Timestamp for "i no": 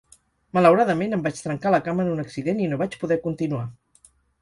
2.67-2.83